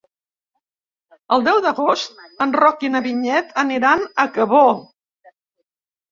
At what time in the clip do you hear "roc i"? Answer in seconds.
2.63-2.91